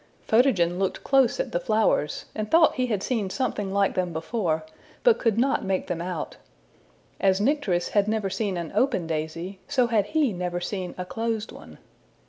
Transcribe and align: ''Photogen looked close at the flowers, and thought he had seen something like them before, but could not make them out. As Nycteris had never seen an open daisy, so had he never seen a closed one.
''Photogen 0.27 0.79
looked 0.79 1.03
close 1.03 1.39
at 1.39 1.51
the 1.51 1.59
flowers, 1.59 2.25
and 2.33 2.49
thought 2.49 2.73
he 2.73 2.87
had 2.87 3.03
seen 3.03 3.29
something 3.29 3.71
like 3.71 3.93
them 3.93 4.11
before, 4.11 4.65
but 5.03 5.19
could 5.19 5.37
not 5.37 5.63
make 5.63 5.85
them 5.85 6.01
out. 6.01 6.37
As 7.19 7.39
Nycteris 7.39 7.89
had 7.89 8.07
never 8.07 8.27
seen 8.27 8.57
an 8.57 8.71
open 8.73 9.05
daisy, 9.05 9.59
so 9.67 9.85
had 9.85 10.07
he 10.07 10.33
never 10.33 10.59
seen 10.59 10.95
a 10.97 11.05
closed 11.05 11.51
one. 11.51 11.77